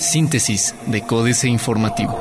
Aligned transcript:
Síntesis 0.00 0.74
de 0.86 1.02
Códice 1.02 1.48
Informativo. 1.48 2.18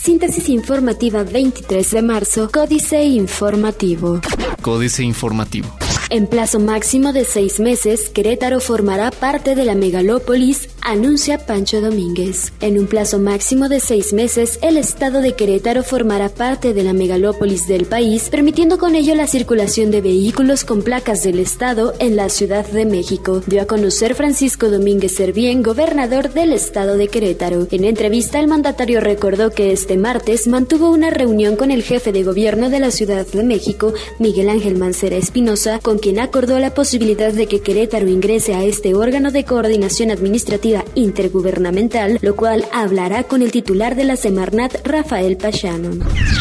Síntesis 0.00 0.48
informativa 0.48 1.24
23 1.24 1.90
de 1.90 2.02
marzo, 2.02 2.48
Códice 2.52 3.04
Informativo. 3.04 4.20
Códice 4.62 5.02
Informativo. 5.02 5.68
En 6.08 6.28
plazo 6.28 6.60
máximo 6.60 7.12
de 7.12 7.24
seis 7.24 7.58
meses, 7.58 8.08
Querétaro 8.08 8.60
formará 8.60 9.10
parte 9.10 9.56
de 9.56 9.64
la 9.64 9.74
megalópolis 9.74 10.68
anuncia 10.86 11.38
Pancho 11.38 11.80
Domínguez. 11.80 12.52
En 12.60 12.78
un 12.78 12.86
plazo 12.86 13.18
máximo 13.18 13.68
de 13.68 13.80
seis 13.80 14.12
meses, 14.12 14.60
el 14.62 14.76
estado 14.76 15.20
de 15.20 15.32
Querétaro 15.32 15.82
formará 15.82 16.28
parte 16.28 16.74
de 16.74 16.84
la 16.84 16.92
megalópolis 16.92 17.66
del 17.66 17.86
país, 17.86 18.28
permitiendo 18.30 18.78
con 18.78 18.94
ello 18.94 19.16
la 19.16 19.26
circulación 19.26 19.90
de 19.90 20.00
vehículos 20.00 20.64
con 20.64 20.82
placas 20.82 21.24
del 21.24 21.40
estado 21.40 21.92
en 21.98 22.14
la 22.14 22.28
Ciudad 22.28 22.64
de 22.64 22.86
México, 22.86 23.42
dio 23.48 23.62
a 23.62 23.66
conocer 23.66 24.14
Francisco 24.14 24.70
Domínguez 24.70 25.16
Servién, 25.16 25.64
gobernador 25.64 26.32
del 26.32 26.52
estado 26.52 26.96
de 26.96 27.08
Querétaro. 27.08 27.66
En 27.72 27.82
entrevista, 27.82 28.38
el 28.38 28.46
mandatario 28.46 29.00
recordó 29.00 29.50
que 29.50 29.72
este 29.72 29.96
martes 29.96 30.46
mantuvo 30.46 30.90
una 30.90 31.10
reunión 31.10 31.56
con 31.56 31.72
el 31.72 31.82
jefe 31.82 32.12
de 32.12 32.22
gobierno 32.22 32.70
de 32.70 32.78
la 32.78 32.92
Ciudad 32.92 33.26
de 33.26 33.42
México, 33.42 33.92
Miguel 34.20 34.48
Ángel 34.50 34.76
Mancera 34.78 35.16
Espinosa, 35.16 35.80
con 35.80 35.98
quien 35.98 36.20
acordó 36.20 36.60
la 36.60 36.74
posibilidad 36.74 37.32
de 37.32 37.48
que 37.48 37.58
Querétaro 37.58 38.06
ingrese 38.06 38.54
a 38.54 38.62
este 38.62 38.94
órgano 38.94 39.32
de 39.32 39.44
coordinación 39.44 40.12
administrativa 40.12 40.75
intergubernamental, 40.94 42.18
lo 42.22 42.36
cual 42.36 42.66
hablará 42.72 43.24
con 43.24 43.42
el 43.42 43.50
titular 43.50 43.96
de 43.96 44.04
la 44.04 44.16
Semarnat, 44.16 44.86
Rafael 44.86 45.36
Pachano. 45.36 45.90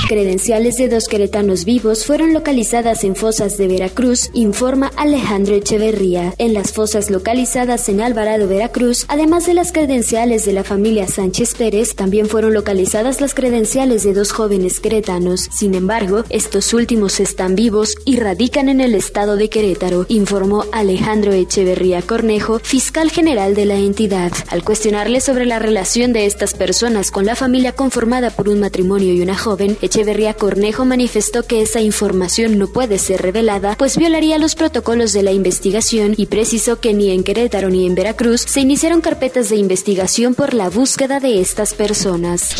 Credenciales 0.07 0.77
de 0.77 0.89
dos 0.89 1.07
queretanos 1.07 1.65
vivos 1.65 2.05
fueron 2.05 2.33
localizadas 2.33 3.03
en 3.03 3.15
fosas 3.15 3.57
de 3.57 3.67
Veracruz, 3.67 4.29
informa 4.33 4.91
Alejandro 4.97 5.55
Echeverría. 5.55 6.33
En 6.37 6.53
las 6.53 6.73
fosas 6.73 7.09
localizadas 7.09 7.89
en 7.89 8.01
Alvarado, 8.01 8.47
Veracruz, 8.47 9.05
además 9.07 9.45
de 9.45 9.53
las 9.53 9.71
credenciales 9.71 10.45
de 10.45 10.53
la 10.53 10.63
familia 10.63 11.07
Sánchez 11.07 11.55
Pérez, 11.55 11.95
también 11.95 12.27
fueron 12.27 12.53
localizadas 12.53 13.21
las 13.21 13.33
credenciales 13.33 14.03
de 14.03 14.13
dos 14.13 14.31
jóvenes 14.31 14.79
queretanos. 14.79 15.49
Sin 15.51 15.73
embargo, 15.75 16.23
estos 16.29 16.73
últimos 16.73 17.19
están 17.19 17.55
vivos 17.55 17.95
y 18.05 18.17
radican 18.17 18.69
en 18.69 18.81
el 18.81 18.95
estado 18.95 19.35
de 19.35 19.49
Querétaro, 19.49 20.05
informó 20.09 20.65
Alejandro 20.71 21.33
Echeverría 21.33 22.01
Cornejo, 22.01 22.59
fiscal 22.59 23.11
general 23.11 23.55
de 23.55 23.65
la 23.65 23.75
entidad. 23.75 24.14
Al 24.15 24.63
cuestionarle 24.63 25.19
sobre 25.19 25.45
la 25.45 25.59
relación 25.59 26.13
de 26.13 26.25
estas 26.25 26.53
personas 26.53 27.11
con 27.11 27.25
la 27.25 27.35
familia 27.35 27.73
conformada 27.73 28.29
por 28.29 28.47
un 28.47 28.61
matrimonio 28.61 29.13
y 29.13 29.21
una 29.21 29.37
joven, 29.37 29.77
Echeverría 29.81 30.33
Cornejo 30.33 30.85
manifestó 30.85 31.43
que 31.43 31.61
esa 31.61 31.81
información 31.81 32.57
no 32.57 32.67
puede 32.67 32.97
ser 32.97 33.21
revelada, 33.21 33.75
pues 33.77 33.97
violaría 33.97 34.37
los 34.37 34.55
protocolos 34.55 35.11
de 35.11 35.23
la 35.23 35.33
investigación 35.33 36.13
y 36.15 36.27
precisó 36.27 36.79
que 36.79 36.93
ni 36.93 37.11
en 37.11 37.23
Querétaro 37.23 37.69
ni 37.69 37.85
en 37.85 37.93
Veracruz 37.93 38.41
se 38.47 38.61
iniciaron 38.61 39.01
carpetas 39.01 39.49
de 39.49 39.57
investigación 39.57 40.33
por 40.33 40.53
la 40.53 40.69
búsqueda 40.69 41.19
de 41.19 41.41
estas 41.41 41.73
personas. 41.73 42.55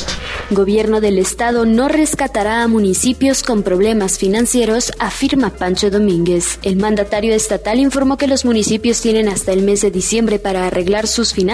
Gobierno 0.52 1.00
del 1.00 1.18
Estado 1.20 1.66
no 1.66 1.88
rescatará 1.88 2.64
a 2.64 2.68
municipios 2.68 3.44
con 3.44 3.64
problemas 3.64 4.18
financieros, 4.18 4.92
afirma 5.00 5.52
Pancho 5.52 5.90
Domínguez. 5.90 6.60
El 6.64 6.76
mandatario 6.76 7.34
estatal 7.34 7.80
informó 7.80 8.18
que 8.18 8.28
los 8.28 8.44
municipios 8.44 9.00
tienen 9.00 9.30
hasta 9.30 9.54
el 9.54 9.62
mes 9.62 9.82
de 9.82 9.90
diciembre 9.90 10.38
para 10.38 10.68
arreglar 10.68 11.08
sus 11.08 11.32
finanzas 11.32 11.45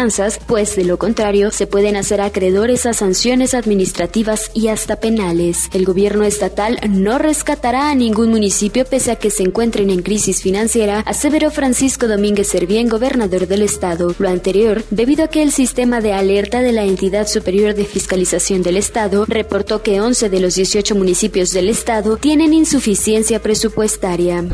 pues 0.47 0.75
de 0.75 0.85
lo 0.85 0.97
contrario 0.97 1.51
se 1.51 1.67
pueden 1.67 1.95
hacer 1.95 2.21
acreedores 2.21 2.85
a 2.85 2.93
sanciones 2.93 3.53
administrativas 3.53 4.51
y 4.53 4.67
hasta 4.67 4.97
penales. 4.97 5.69
El 5.73 5.85
gobierno 5.85 6.23
estatal 6.23 6.79
no 6.89 7.17
rescatará 7.17 7.89
a 7.89 7.95
ningún 7.95 8.29
municipio 8.29 8.85
pese 8.85 9.11
a 9.11 9.15
que 9.15 9.29
se 9.29 9.43
encuentren 9.43 9.89
en 9.89 10.01
crisis 10.01 10.41
financiera, 10.41 10.99
aseveró 11.05 11.51
Francisco 11.51 12.07
Domínguez 12.07 12.47
Servién, 12.47 12.89
gobernador 12.89 13.47
del 13.47 13.61
estado. 13.61 14.15
Lo 14.17 14.29
anterior, 14.29 14.83
debido 14.89 15.25
a 15.25 15.27
que 15.27 15.43
el 15.43 15.51
sistema 15.51 16.01
de 16.01 16.13
alerta 16.13 16.61
de 16.61 16.71
la 16.71 16.83
entidad 16.83 17.27
superior 17.27 17.73
de 17.73 17.85
fiscalización 17.85 18.63
del 18.63 18.77
estado 18.77 19.25
reportó 19.25 19.81
que 19.81 20.01
11 20.01 20.29
de 20.29 20.39
los 20.39 20.55
18 20.55 20.95
municipios 20.95 21.51
del 21.51 21.69
estado 21.69 22.17
tienen 22.17 22.53
insuficiencia 22.53 23.41
presupuestaria. 23.41 24.45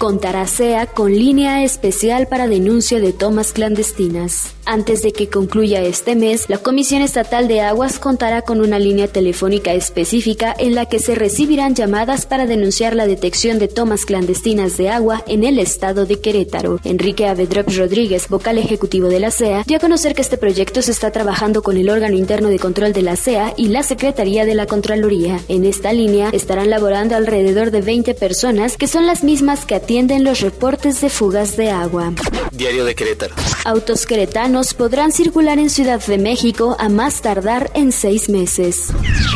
Contará 0.00 0.46
SEA 0.46 0.86
con 0.86 1.12
línea 1.12 1.64
especial 1.64 2.28
para 2.28 2.46
denuncia 2.48 3.00
de 3.00 3.12
tomas 3.12 3.52
clandestinas. 3.52 4.54
Antes 4.82 5.02
de 5.02 5.12
que 5.12 5.28
concluya 5.28 5.80
este 5.80 6.16
mes, 6.16 6.46
la 6.48 6.58
Comisión 6.58 7.02
Estatal 7.02 7.46
de 7.46 7.60
Aguas 7.60 8.00
contará 8.00 8.42
con 8.42 8.60
una 8.60 8.80
línea 8.80 9.06
telefónica 9.06 9.72
específica 9.74 10.52
en 10.58 10.74
la 10.74 10.86
que 10.86 10.98
se 10.98 11.14
recibirán 11.14 11.76
llamadas 11.76 12.26
para 12.26 12.46
denunciar 12.46 12.96
la 12.96 13.06
detección 13.06 13.60
de 13.60 13.68
tomas 13.68 14.04
clandestinas 14.04 14.76
de 14.76 14.88
agua 14.88 15.22
en 15.28 15.44
el 15.44 15.60
estado 15.60 16.04
de 16.04 16.18
Querétaro. 16.18 16.80
Enrique 16.82 17.28
Avedrop 17.28 17.68
Rodríguez, 17.76 18.26
vocal 18.28 18.58
ejecutivo 18.58 19.06
de 19.06 19.20
la 19.20 19.30
CEA, 19.30 19.62
dio 19.68 19.76
a 19.76 19.80
conocer 19.80 20.16
que 20.16 20.22
este 20.22 20.36
proyecto 20.36 20.82
se 20.82 20.90
está 20.90 21.12
trabajando 21.12 21.62
con 21.62 21.76
el 21.76 21.88
órgano 21.88 22.16
interno 22.16 22.48
de 22.48 22.58
control 22.58 22.92
de 22.92 23.02
la 23.02 23.14
CEA 23.14 23.54
y 23.56 23.68
la 23.68 23.84
Secretaría 23.84 24.44
de 24.44 24.56
la 24.56 24.66
Contraloría. 24.66 25.38
En 25.46 25.64
esta 25.64 25.92
línea 25.92 26.30
estarán 26.32 26.70
laborando 26.70 27.14
alrededor 27.14 27.70
de 27.70 27.82
20 27.82 28.14
personas 28.14 28.76
que 28.76 28.88
son 28.88 29.06
las 29.06 29.22
mismas 29.22 29.64
que 29.64 29.76
atienden 29.76 30.24
los 30.24 30.40
reportes 30.40 31.00
de 31.00 31.08
fugas 31.08 31.56
de 31.56 31.70
agua. 31.70 32.12
Diario 32.50 32.84
de 32.84 32.96
Querétaro. 32.96 33.36
Autos 33.64 34.06
queretanos 34.06 34.71
podrán 34.74 35.12
circular 35.12 35.58
en 35.58 35.70
Ciudad 35.70 36.00
de 36.04 36.18
México 36.18 36.76
a 36.78 36.88
más 36.88 37.22
tardar 37.22 37.70
en 37.74 37.92
seis 37.92 38.28
meses. 38.28 38.88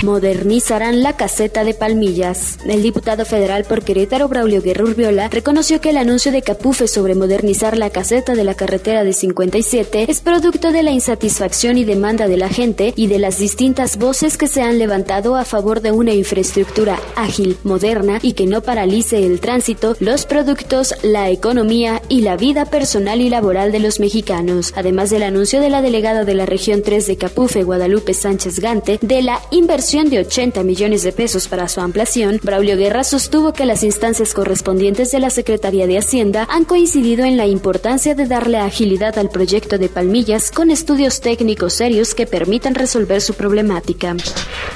Modernizarán 0.02 1.02
la 1.02 1.16
caseta 1.16 1.64
de 1.64 1.74
Palmillas. 1.74 2.58
El 2.66 2.82
diputado 2.82 3.24
federal 3.24 3.64
por 3.64 3.82
Querétaro, 3.82 4.28
Braulio 4.28 4.62
Guerra 4.62 4.84
Urbiola, 4.84 5.28
reconoció 5.28 5.80
que 5.80 5.90
el 5.90 5.96
anuncio 5.96 6.32
de 6.32 6.42
Capufe 6.42 6.88
sobre 6.88 7.14
modernizar 7.14 7.76
la 7.76 7.90
caseta 7.90 8.34
de 8.34 8.44
la 8.44 8.54
carretera 8.54 9.04
de 9.04 9.12
57 9.12 10.06
es 10.08 10.20
producto 10.20 10.72
de 10.72 10.82
la 10.82 10.90
insatisfacción 10.90 11.78
y 11.78 11.84
demanda 11.84 12.28
de 12.28 12.36
la 12.36 12.48
gente 12.48 12.92
y 12.96 13.06
de 13.06 13.18
las 13.18 13.38
distintas 13.38 13.98
voces 13.98 14.36
que 14.36 14.48
se 14.48 14.62
han 14.62 14.78
levantado 14.78 15.36
a 15.36 15.44
favor 15.44 15.80
de 15.80 15.92
una 15.92 16.12
infraestructura 16.12 16.98
ágil, 17.14 17.56
moderna 17.64 18.18
y 18.22 18.32
que 18.32 18.46
no 18.46 18.62
paralice 18.62 19.24
el 19.24 19.40
tránsito, 19.40 19.96
los 20.00 20.26
productos, 20.26 20.94
la 21.02 21.30
economía 21.30 22.02
y 22.08 22.20
la 22.20 22.36
vida 22.36 22.64
personal 22.64 23.20
y 23.20 23.30
laboral 23.30 23.72
de 23.72 23.80
los 23.80 24.00
mexicanos, 24.00 24.72
además 24.76 25.10
del 25.10 25.22
anuncio 25.26 25.60
de 25.60 25.70
la 25.70 25.82
delegada 25.82 26.24
de 26.24 26.34
la 26.34 26.46
región 26.46 26.82
3 26.82 27.06
de 27.06 27.16
Capufe, 27.16 27.62
Guadalupe 27.62 28.14
Sánchez 28.14 28.60
Gante, 28.60 28.98
de 29.02 29.22
la 29.22 29.40
inversión 29.50 30.08
de 30.08 30.20
80 30.20 30.62
millones 30.62 31.02
de 31.02 31.12
pesos 31.12 31.48
para 31.48 31.68
su 31.68 31.80
ampliación, 31.80 32.40
Braulio 32.42 32.76
Guerra 32.76 33.04
sostuvo 33.04 33.52
que 33.52 33.66
las 33.66 33.82
instancias 33.82 34.32
correspondientes 34.32 35.10
de 35.10 35.20
la 35.20 35.30
Secretaría 35.30 35.86
de 35.86 35.98
Hacienda 35.98 36.46
han 36.50 36.64
coincidido 36.64 37.24
en 37.24 37.36
la 37.36 37.46
importancia 37.46 38.14
de 38.14 38.26
darle 38.26 38.58
agilidad 38.58 39.18
al 39.18 39.28
proyecto 39.28 39.78
de 39.78 39.88
Palmillas 39.88 40.50
con 40.50 40.70
estudios 40.70 41.20
técnicos 41.20 41.74
serios 41.74 42.14
que 42.14 42.26
permitan 42.26 42.74
resolver 42.74 43.20
su 43.20 43.34
problemática. 43.34 44.16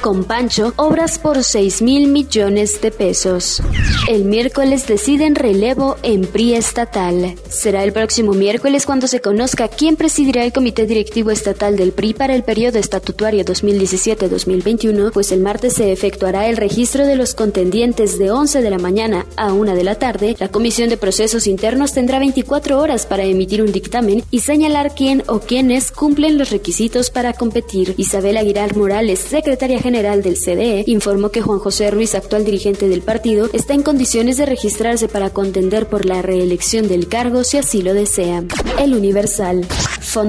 Con 0.01 0.25
Pancho, 0.25 0.73
obras 0.77 1.19
por 1.19 1.45
6 1.45 1.83
mil 1.83 2.09
millones 2.09 2.81
de 2.81 2.91
pesos. 2.91 3.63
El 4.09 4.25
miércoles 4.25 4.87
deciden 4.87 5.35
relevo 5.35 5.97
en 6.03 6.23
PRI 6.23 6.55
estatal. 6.55 7.35
Será 7.49 7.85
el 7.85 7.93
próximo 7.93 8.33
miércoles 8.33 8.87
cuando 8.87 9.07
se 9.07 9.21
conozca 9.21 9.69
quién 9.69 9.97
presidirá 9.97 10.40
el 10.45 10.53
Comité 10.53 10.87
Directivo 10.87 11.31
Estatal 11.31 11.77
del 11.77 11.93
PRI 11.93 12.15
para 12.15 12.35
el 12.35 12.43
periodo 12.43 12.79
estatutario 12.79 13.45
2017-2021, 13.45 15.13
pues 15.13 15.33
el 15.33 15.41
martes 15.41 15.75
se 15.75 15.93
efectuará 15.93 16.49
el 16.49 16.57
registro 16.57 17.07
de 17.07 17.17
los 17.17 17.35
contendientes 17.35 18.19
de 18.19 18.31
11 18.31 18.63
de 18.63 18.71
la 18.71 18.79
mañana 18.79 19.27
a 19.37 19.53
1 19.53 19.75
de 19.75 19.85
la 19.85 19.97
tarde. 19.97 20.37
La 20.39 20.49
Comisión 20.49 20.89
de 20.89 20.97
Procesos 20.97 21.47
Internos 21.47 21.93
tendrá 21.93 22.19
24 22.19 22.79
horas 22.79 23.07
para 23.07 23.25
emitir 23.25 23.63
un 23.63 23.73
dictamen 23.73 24.23
y 24.31 24.41
señalar 24.41 24.95
quién 24.95 25.23
o 25.27 25.41
quiénes 25.41 25.91
cumplen 25.91 26.39
los 26.39 26.51
requisitos 26.51 27.11
para 27.11 27.33
competir. 27.33 27.95
Isabel 27.97 28.37
Aguilar 28.37 28.77
Morales, 28.77 29.19
secretaria 29.19 29.81
general 29.81 30.23
del 30.23 30.37
CDE, 30.37 30.85
informó 30.87 31.31
que 31.31 31.43
Juan 31.43 31.59
José 31.59 31.91
Ruiz, 31.91 32.15
actual 32.15 32.45
dirigente 32.45 32.89
del 32.89 33.03
partido, 33.03 33.49
está 33.53 33.75
en 33.75 33.83
condiciones 33.83 34.37
de 34.37 34.47
registrarse 34.47 35.09
para 35.09 35.31
contender 35.31 35.87
por 35.87 36.05
la 36.05 36.23
reelección 36.23 36.89
del 36.89 37.09
cargo 37.09 37.45
si 37.45 37.59
así 37.59 37.83
lo 37.83 37.95
desea. 37.95 38.45
El 38.79 38.95
Universal. 38.95 39.67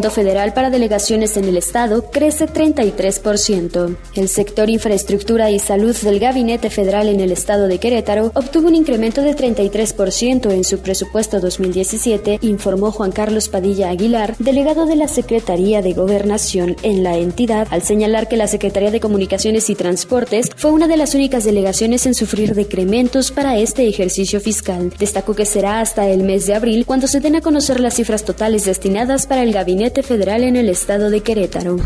Federal 0.09 0.53
para 0.53 0.69
Delegaciones 0.69 1.37
en 1.37 1.45
el 1.45 1.57
Estado 1.57 2.09
crece 2.11 2.47
33%. 2.47 3.95
El 4.15 4.29
sector 4.29 4.69
infraestructura 4.69 5.51
y 5.51 5.59
salud 5.59 5.95
del 5.97 6.19
Gabinete 6.19 6.69
Federal 6.69 7.09
en 7.09 7.19
el 7.19 7.31
Estado 7.31 7.67
de 7.67 7.77
Querétaro 7.77 8.31
obtuvo 8.33 8.69
un 8.69 8.75
incremento 8.75 9.21
de 9.21 9.35
33% 9.35 10.51
en 10.51 10.63
su 10.63 10.79
presupuesto 10.79 11.39
2017, 11.39 12.39
informó 12.41 12.91
Juan 12.91 13.11
Carlos 13.11 13.49
Padilla 13.49 13.89
Aguilar, 13.89 14.35
delegado 14.39 14.85
de 14.85 14.95
la 14.95 15.07
Secretaría 15.07 15.81
de 15.81 15.93
Gobernación 15.93 16.77
en 16.83 17.03
la 17.03 17.17
entidad, 17.17 17.67
al 17.69 17.83
señalar 17.83 18.27
que 18.27 18.37
la 18.37 18.47
Secretaría 18.47 18.91
de 18.91 19.01
Comunicaciones 19.01 19.69
y 19.69 19.75
Transportes 19.75 20.49
fue 20.55 20.71
una 20.71 20.87
de 20.87 20.97
las 20.97 21.13
únicas 21.13 21.43
delegaciones 21.43 22.05
en 22.05 22.15
sufrir 22.15 22.55
decrementos 22.55 23.31
para 23.31 23.57
este 23.57 23.87
ejercicio 23.87 24.39
fiscal. 24.39 24.93
Destacó 24.97 25.35
que 25.35 25.45
será 25.45 25.81
hasta 25.81 26.07
el 26.07 26.23
mes 26.23 26.47
de 26.47 26.55
abril 26.55 26.85
cuando 26.85 27.07
se 27.07 27.19
den 27.19 27.35
a 27.35 27.41
conocer 27.41 27.79
las 27.81 27.95
cifras 27.95 28.23
totales 28.23 28.65
destinadas 28.65 29.27
para 29.27 29.43
el 29.43 29.51
gabinete 29.51 29.90
gabinete 29.91 30.03
federal 30.03 30.43
en 30.43 30.55
el 30.55 30.69
estado 30.69 31.09
de 31.09 31.21
Querétaro. 31.21 31.77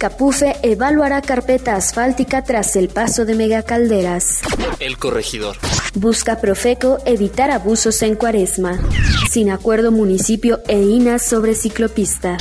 Capufe 0.00 0.56
evaluará 0.62 1.22
carpeta 1.22 1.76
asfáltica 1.76 2.42
tras 2.42 2.74
el 2.74 2.88
paso 2.88 3.24
de 3.24 3.34
megacalderas. 3.34 4.40
El 4.80 4.98
corregidor. 4.98 5.56
Busca 5.94 6.40
Profeco 6.40 6.98
evitar 7.06 7.50
abusos 7.50 8.02
en 8.02 8.16
cuaresma. 8.16 8.80
Sin 9.30 9.50
acuerdo 9.50 9.92
municipio 9.92 10.60
e 10.66 10.82
INA 10.82 11.18
sobre 11.18 11.54
ciclopista 11.54 12.36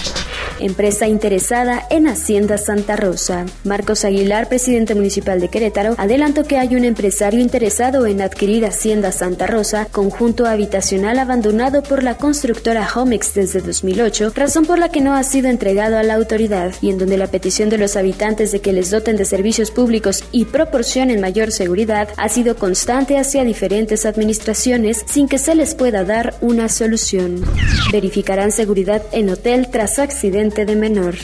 empresa 0.62 1.08
interesada 1.08 1.86
en 1.90 2.08
Hacienda 2.08 2.58
Santa 2.58 2.96
Rosa. 2.96 3.46
Marcos 3.64 4.06
Aguilar, 4.06 4.48
presidente 4.48 4.96
municipal 4.96 5.40
de 5.40 5.50
Querétaro, 5.50 5.96
adelantó 5.98 6.44
que 6.44 6.58
hay 6.58 6.76
un 6.76 6.86
empresario 6.86 7.40
interesado 7.40 8.06
en 8.06 8.22
adquirir 8.22 8.66
Hacienda 8.66 9.12
Santa 9.12 9.48
Rosa, 9.48 9.88
conjunto 9.92 10.46
habitacional 10.46 11.20
abandonado 11.20 11.84
por 11.84 12.04
la 12.04 12.18
constructora 12.18 12.88
Homex 12.94 13.34
desde 13.34 13.62
2008, 13.62 14.34
razón 14.36 14.66
por 14.66 14.80
la 14.80 14.90
que 14.90 15.02
no 15.02 15.16
ha 15.16 15.24
sido 15.24 15.50
entregado 15.50 15.98
a 15.98 16.04
la 16.04 16.16
autoridad 16.16 16.74
y 16.82 16.90
en 16.90 16.98
donde 16.98 17.18
la 17.18 17.28
petición 17.28 17.70
de 17.70 17.78
los 17.78 17.96
habitantes 17.96 18.52
de 18.52 18.62
que 18.62 18.74
les 18.74 18.92
doten 18.92 19.18
de 19.18 19.26
servicios 19.26 19.72
públicos 19.72 20.24
y 20.32 20.46
proporcionen 20.46 21.22
mayor 21.22 21.52
seguridad 21.52 22.10
ha 22.18 22.30
sido 22.30 22.56
constante 22.56 23.18
hacia 23.18 23.44
diferentes 23.44 24.06
administraciones 24.06 25.04
sin 25.08 25.28
que 25.28 25.38
se 25.38 25.56
les 25.56 25.76
pueda 25.76 26.04
dar 26.04 26.36
una 26.42 26.70
solución. 26.70 27.44
Verificarán 27.92 28.52
seguridad 28.52 29.02
en 29.12 29.30
hotel 29.30 29.70
tras 29.70 30.00
accidente 30.00 30.31
de 30.32 30.76
menor. 30.76 31.16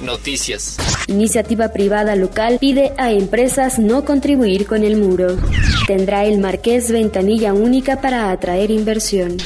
Noticias. 0.00 0.76
Iniciativa 1.06 1.68
privada 1.68 2.16
local 2.16 2.58
pide 2.58 2.92
a 2.96 3.12
empresas 3.12 3.78
no 3.78 4.04
contribuir 4.04 4.66
con 4.66 4.84
el 4.84 4.96
muro. 4.96 5.36
Tendrá 5.86 6.24
el 6.24 6.38
Marqués 6.38 6.90
ventanilla 6.90 7.52
única 7.52 8.00
para 8.00 8.30
atraer 8.30 8.70
inversión 8.70 9.36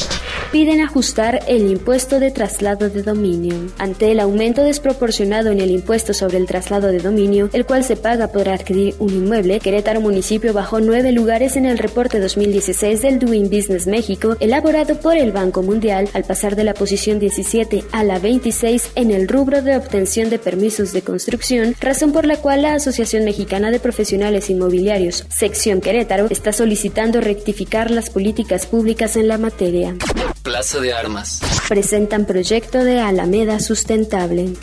piden 0.52 0.80
ajustar 0.80 1.40
el 1.46 1.70
impuesto 1.70 2.20
de 2.20 2.30
traslado 2.30 2.88
de 2.88 3.02
dominio. 3.02 3.54
Ante 3.78 4.10
el 4.10 4.20
aumento 4.20 4.62
desproporcionado 4.62 5.50
en 5.50 5.60
el 5.60 5.70
impuesto 5.70 6.14
sobre 6.14 6.38
el 6.38 6.46
traslado 6.46 6.88
de 6.88 7.00
dominio, 7.00 7.50
el 7.52 7.66
cual 7.66 7.84
se 7.84 7.96
paga 7.96 8.28
por 8.28 8.48
adquirir 8.48 8.94
un 8.98 9.10
inmueble, 9.10 9.60
Querétaro 9.60 10.00
Municipio 10.00 10.52
bajó 10.52 10.80
nueve 10.80 11.12
lugares 11.12 11.56
en 11.56 11.66
el 11.66 11.78
reporte 11.78 12.18
2016 12.20 13.02
del 13.02 13.18
Doing 13.18 13.50
Business 13.50 13.86
México, 13.86 14.36
elaborado 14.40 14.98
por 15.00 15.16
el 15.16 15.32
Banco 15.32 15.62
Mundial, 15.62 16.08
al 16.14 16.24
pasar 16.24 16.56
de 16.56 16.64
la 16.64 16.74
posición 16.74 17.18
17 17.18 17.84
a 17.92 18.04
la 18.04 18.18
26 18.18 18.92
en 18.94 19.10
el 19.10 19.28
rubro 19.28 19.62
de 19.62 19.76
obtención 19.76 20.30
de 20.30 20.38
permisos 20.38 20.92
de 20.92 21.02
construcción, 21.02 21.74
razón 21.80 22.12
por 22.12 22.26
la 22.26 22.36
cual 22.36 22.62
la 22.62 22.74
Asociación 22.74 23.24
Mexicana 23.24 23.70
de 23.70 23.80
Profesionales 23.80 24.50
Inmobiliarios, 24.50 25.26
sección 25.28 25.80
Querétaro, 25.80 26.28
está 26.30 26.52
solicitando 26.52 27.20
rectificar 27.20 27.90
las 27.90 28.10
políticas 28.10 28.66
públicas 28.66 29.16
en 29.16 29.28
la 29.28 29.38
materia. 29.38 29.94
Plaza 30.42 30.80
de 30.80 30.92
Armas. 30.92 31.40
Presentan 31.68 32.24
proyecto 32.24 32.82
de 32.84 33.00
Alameda 33.00 33.60
Sustentable. 33.60 34.54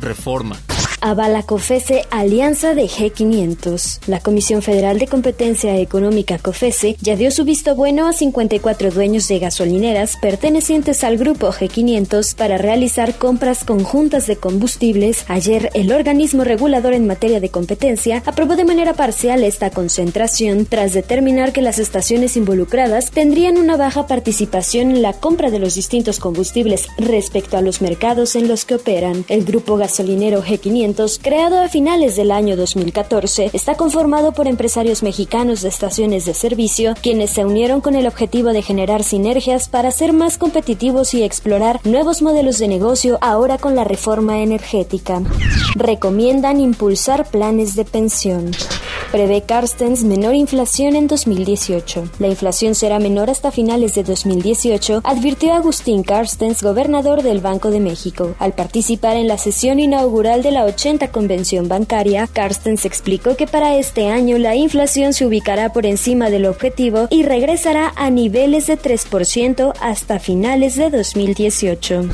Reforma. 0.00 0.56
Avala 1.04 1.42
COFESE 1.42 2.04
Alianza 2.12 2.74
de 2.76 2.84
G500. 2.84 4.06
La 4.06 4.20
Comisión 4.20 4.62
Federal 4.62 5.00
de 5.00 5.08
Competencia 5.08 5.76
Económica 5.76 6.38
COFESE 6.38 6.96
ya 7.00 7.16
dio 7.16 7.32
su 7.32 7.42
visto 7.44 7.74
bueno 7.74 8.06
a 8.06 8.12
54 8.12 8.92
dueños 8.92 9.26
de 9.26 9.40
gasolineras 9.40 10.16
pertenecientes 10.22 11.02
al 11.02 11.18
grupo 11.18 11.48
G500 11.48 12.36
para 12.36 12.56
realizar 12.56 13.16
compras 13.16 13.64
conjuntas 13.64 14.28
de 14.28 14.36
combustibles. 14.36 15.24
Ayer 15.26 15.70
el 15.74 15.90
organismo 15.90 16.44
regulador 16.44 16.94
en 16.94 17.08
materia 17.08 17.40
de 17.40 17.50
competencia 17.50 18.22
aprobó 18.24 18.54
de 18.54 18.64
manera 18.64 18.94
parcial 18.94 19.42
esta 19.42 19.70
concentración 19.70 20.66
tras 20.66 20.92
determinar 20.92 21.52
que 21.52 21.62
las 21.62 21.80
estaciones 21.80 22.36
involucradas 22.36 23.10
tendrían 23.10 23.58
una 23.58 23.76
baja 23.76 24.06
participación 24.06 24.92
en 24.92 25.02
la 25.02 25.14
compra 25.14 25.50
de 25.50 25.58
los 25.58 25.74
distintos 25.74 26.20
combustibles 26.20 26.86
respecto 26.96 27.56
a 27.56 27.60
los 27.60 27.82
mercados 27.82 28.36
en 28.36 28.46
los 28.46 28.64
que 28.64 28.76
operan. 28.76 29.24
El 29.28 29.44
grupo 29.44 29.76
gasolinero 29.76 30.44
G500 30.44 30.91
creado 31.22 31.60
a 31.60 31.68
finales 31.68 32.16
del 32.16 32.30
año 32.30 32.56
2014, 32.56 33.50
está 33.52 33.74
conformado 33.74 34.32
por 34.32 34.46
empresarios 34.46 35.02
mexicanos 35.02 35.62
de 35.62 35.68
estaciones 35.68 36.26
de 36.26 36.34
servicio, 36.34 36.94
quienes 37.02 37.30
se 37.30 37.44
unieron 37.44 37.80
con 37.80 37.94
el 37.94 38.06
objetivo 38.06 38.50
de 38.50 38.62
generar 38.62 39.02
sinergias 39.02 39.68
para 39.68 39.90
ser 39.90 40.12
más 40.12 40.38
competitivos 40.38 41.14
y 41.14 41.22
explorar 41.22 41.80
nuevos 41.84 42.22
modelos 42.22 42.58
de 42.58 42.68
negocio 42.68 43.18
ahora 43.20 43.58
con 43.58 43.74
la 43.74 43.84
reforma 43.84 44.40
energética. 44.40 45.22
Recomiendan 45.74 46.60
impulsar 46.60 47.28
planes 47.30 47.74
de 47.74 47.84
pensión. 47.84 48.50
Prevé 49.12 49.42
Carstens 49.42 50.04
menor 50.04 50.34
inflación 50.34 50.96
en 50.96 51.06
2018. 51.06 52.04
La 52.18 52.28
inflación 52.28 52.74
será 52.74 52.98
menor 52.98 53.28
hasta 53.28 53.50
finales 53.50 53.94
de 53.94 54.04
2018, 54.04 55.02
advirtió 55.04 55.52
Agustín 55.52 56.02
Carstens, 56.02 56.62
gobernador 56.62 57.22
del 57.22 57.40
Banco 57.40 57.70
de 57.70 57.78
México. 57.78 58.34
Al 58.38 58.54
participar 58.54 59.18
en 59.18 59.28
la 59.28 59.36
sesión 59.36 59.80
inaugural 59.80 60.42
de 60.42 60.52
la 60.52 60.64
80 60.64 61.12
Convención 61.12 61.68
Bancaria, 61.68 62.26
Carstens 62.26 62.86
explicó 62.86 63.36
que 63.36 63.46
para 63.46 63.76
este 63.76 64.08
año 64.08 64.38
la 64.38 64.56
inflación 64.56 65.12
se 65.12 65.26
ubicará 65.26 65.74
por 65.74 65.84
encima 65.84 66.30
del 66.30 66.46
objetivo 66.46 67.08
y 67.10 67.22
regresará 67.22 67.92
a 67.96 68.08
niveles 68.08 68.66
de 68.66 68.78
3% 68.78 69.74
hasta 69.78 70.20
finales 70.20 70.76
de 70.76 70.88
2018. 70.88 72.08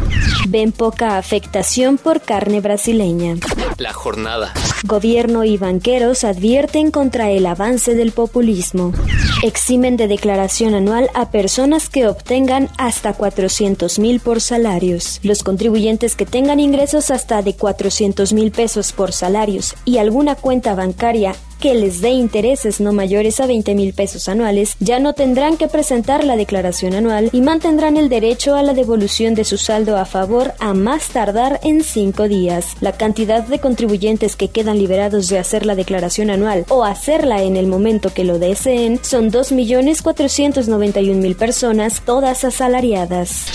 Ven 0.48 0.72
poca 0.72 1.16
afectación 1.16 1.96
por 1.96 2.22
carne 2.22 2.60
brasileña. 2.60 3.36
La 3.78 3.92
jornada. 3.92 4.52
Gobierno 4.82 5.44
y 5.44 5.56
banqueros 5.56 6.24
advierten 6.24 6.90
contra 6.90 7.30
el 7.30 7.46
avance 7.46 7.94
del 7.94 8.10
populismo. 8.10 8.92
Eximen 9.44 9.96
de 9.96 10.08
declaración 10.08 10.74
anual 10.74 11.08
a 11.14 11.30
personas 11.30 11.88
que 11.88 12.08
obtengan 12.08 12.70
hasta 12.76 13.12
400 13.12 14.00
mil 14.00 14.18
por 14.18 14.40
salarios. 14.40 15.20
Los 15.22 15.44
contribuyentes 15.44 16.16
que 16.16 16.26
tengan 16.26 16.58
ingresos 16.58 17.12
hasta 17.12 17.40
de 17.42 17.54
400 17.54 18.32
mil 18.32 18.50
pesos 18.50 18.90
por 18.90 19.12
salarios 19.12 19.76
y 19.84 19.98
alguna 19.98 20.34
cuenta 20.34 20.74
bancaria 20.74 21.36
que 21.60 21.74
les 21.74 22.00
dé 22.00 22.10
intereses 22.10 22.80
no 22.80 22.92
mayores 22.92 23.40
a 23.40 23.46
20 23.46 23.74
mil 23.74 23.92
pesos 23.92 24.28
anuales, 24.28 24.76
ya 24.80 24.98
no 24.98 25.12
tendrán 25.12 25.56
que 25.56 25.68
presentar 25.68 26.24
la 26.24 26.36
declaración 26.36 26.94
anual 26.94 27.30
y 27.32 27.40
mantendrán 27.40 27.96
el 27.96 28.08
derecho 28.08 28.54
a 28.54 28.62
la 28.62 28.74
devolución 28.74 29.34
de 29.34 29.44
su 29.44 29.58
saldo 29.58 29.96
a 29.96 30.04
favor 30.04 30.54
a 30.60 30.74
más 30.74 31.08
tardar 31.08 31.60
en 31.62 31.82
cinco 31.82 32.28
días. 32.28 32.76
La 32.80 32.92
cantidad 32.92 33.42
de 33.42 33.58
contribuyentes 33.58 34.36
que 34.36 34.48
quedan 34.48 34.78
liberados 34.78 35.28
de 35.28 35.38
hacer 35.38 35.66
la 35.66 35.74
declaración 35.74 36.30
anual 36.30 36.64
o 36.68 36.84
hacerla 36.84 37.42
en 37.42 37.56
el 37.56 37.66
momento 37.66 38.12
que 38.14 38.24
lo 38.24 38.38
deseen 38.38 39.00
son 39.02 39.30
2.491.000 39.30 41.36
personas, 41.36 42.02
todas 42.04 42.44
asalariadas 42.44 43.46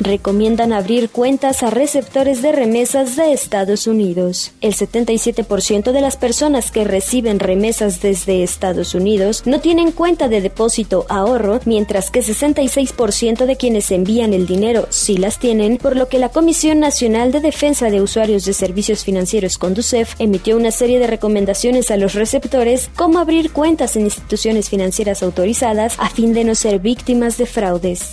recomiendan 0.00 0.72
abrir 0.72 1.10
cuentas 1.10 1.62
a 1.62 1.70
receptores 1.70 2.42
de 2.42 2.52
remesas 2.52 3.16
de 3.16 3.32
Estados 3.32 3.86
Unidos. 3.86 4.52
El 4.60 4.74
77% 4.74 5.92
de 5.92 6.00
las 6.00 6.16
personas 6.16 6.70
que 6.70 6.84
reciben 6.84 7.38
remesas 7.40 8.00
desde 8.00 8.42
Estados 8.42 8.94
Unidos 8.94 9.42
no 9.46 9.60
tienen 9.60 9.92
cuenta 9.92 10.28
de 10.28 10.40
depósito 10.40 11.06
ahorro, 11.08 11.60
mientras 11.64 12.10
que 12.10 12.20
66% 12.20 13.46
de 13.46 13.56
quienes 13.56 13.90
envían 13.90 14.32
el 14.32 14.46
dinero 14.46 14.86
sí 14.90 15.16
las 15.16 15.38
tienen, 15.38 15.76
por 15.76 15.96
lo 15.96 16.08
que 16.08 16.18
la 16.18 16.28
Comisión 16.28 16.80
Nacional 16.80 17.32
de 17.32 17.40
Defensa 17.40 17.90
de 17.90 18.00
Usuarios 18.00 18.44
de 18.44 18.52
Servicios 18.52 19.04
Financieros 19.04 19.58
Conducef 19.58 20.14
emitió 20.18 20.56
una 20.56 20.70
serie 20.70 20.98
de 20.98 21.06
recomendaciones 21.06 21.90
a 21.90 21.96
los 21.96 22.14
receptores 22.14 22.90
como 22.96 23.18
abrir 23.18 23.50
cuentas 23.52 23.96
en 23.96 24.04
instituciones 24.04 24.68
financieras 24.68 25.22
autorizadas 25.22 25.94
a 25.98 26.08
fin 26.08 26.32
de 26.32 26.44
no 26.44 26.54
ser 26.54 26.78
víctimas 26.78 27.38
de 27.38 27.46
fraudes. 27.46 28.10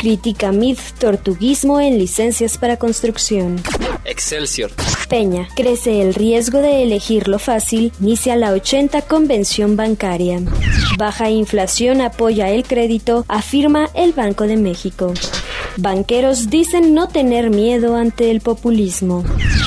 Crítica 0.00 0.52
MID 0.52 0.78
Tortuguismo 0.98 1.80
en 1.80 1.98
licencias 1.98 2.58
para 2.58 2.76
construcción. 2.76 3.56
Excelsior. 4.18 4.72
Peña. 5.08 5.46
Crece 5.54 6.02
el 6.02 6.12
riesgo 6.12 6.58
de 6.58 6.82
elegir 6.82 7.28
lo 7.28 7.38
fácil. 7.38 7.92
Inicia 8.00 8.34
la 8.34 8.50
80 8.50 9.02
Convención 9.02 9.76
Bancaria. 9.76 10.40
Baja 10.98 11.30
inflación 11.30 12.00
apoya 12.00 12.50
el 12.50 12.64
crédito, 12.64 13.24
afirma 13.28 13.88
el 13.94 14.14
Banco 14.14 14.48
de 14.48 14.56
México. 14.56 15.14
Banqueros 15.78 16.50
dicen 16.50 16.92
no 16.92 17.06
tener 17.06 17.50
miedo 17.50 17.94
ante 17.94 18.32
el 18.32 18.40
populismo. 18.40 19.22